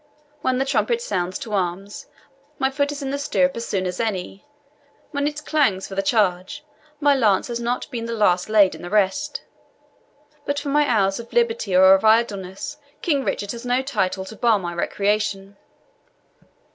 When 0.41 0.57
the 0.57 0.65
trumpet 0.65 0.99
sounds 0.99 1.37
to 1.37 1.53
arms, 1.53 2.07
my 2.57 2.71
foot 2.71 2.91
is 2.91 3.03
in 3.03 3.11
the 3.11 3.19
stirrup 3.19 3.55
as 3.55 3.67
soon 3.67 3.85
as 3.85 3.99
any 3.99 4.47
when 5.11 5.27
it 5.27 5.45
clangs 5.45 5.87
for 5.87 5.93
the 5.93 6.01
charge, 6.01 6.65
my 6.99 7.13
lance 7.13 7.49
has 7.49 7.59
not 7.59 7.85
yet 7.85 7.91
been 7.91 8.05
the 8.05 8.15
last 8.15 8.49
laid 8.49 8.73
in 8.73 8.81
the 8.81 8.89
rest. 8.89 9.43
But 10.43 10.57
for 10.57 10.69
my 10.69 10.87
hours 10.87 11.19
of 11.19 11.31
liberty 11.31 11.75
or 11.75 11.93
of 11.93 12.03
idleness 12.03 12.77
King 13.03 13.23
Richard 13.23 13.51
has 13.51 13.63
no 13.63 13.83
title 13.83 14.25
to 14.25 14.35
bar 14.35 14.57
my 14.57 14.73
recreation." 14.73 15.55